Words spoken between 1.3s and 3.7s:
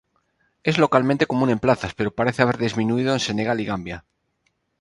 en plazas, pero parece haber disminuido en Senegal y